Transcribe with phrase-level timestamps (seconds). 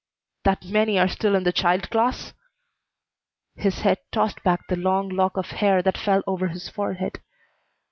[0.45, 2.33] "That many are still in the child class?"
[3.55, 7.21] His head tossed back the long lock of hair that fell over his forehead.